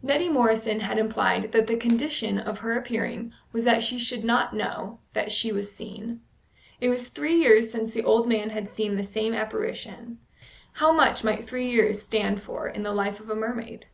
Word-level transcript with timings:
Neddy 0.00 0.28
Morrison 0.28 0.78
had 0.78 0.96
implied 0.96 1.50
that 1.50 1.66
the 1.66 1.74
condition 1.76 2.38
of 2.38 2.58
her 2.60 2.78
appearing 2.78 3.32
was 3.50 3.64
that 3.64 3.82
she 3.82 3.98
should 3.98 4.22
not 4.22 4.54
know 4.54 5.00
that 5.12 5.32
she 5.32 5.50
was 5.50 5.74
seen. 5.74 6.20
It 6.80 6.88
was 6.88 7.08
three 7.08 7.34
years 7.36 7.72
since 7.72 7.92
the 7.92 8.04
old 8.04 8.28
man 8.28 8.50
had 8.50 8.70
seen 8.70 8.94
the 8.94 9.02
same 9.02 9.34
apparition; 9.34 10.20
how 10.74 10.92
much 10.92 11.24
might 11.24 11.48
three 11.48 11.68
years 11.68 12.00
stand 12.00 12.40
for 12.40 12.68
in 12.68 12.84
the 12.84 12.92
life 12.94 13.18
of 13.18 13.28
a 13.28 13.34
mermaid? 13.34 13.86